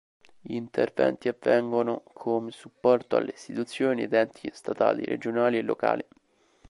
Gli 0.41 0.55
interventi 0.55 1.27
avvengono 1.27 2.01
come 2.13 2.49
supporto 2.49 3.17
alle 3.17 3.33
istituzioni 3.35 4.01
ed 4.01 4.13
enti 4.13 4.49
statali, 4.51 5.05
regionali 5.05 5.59
e 5.59 5.61
locali. 5.61 6.03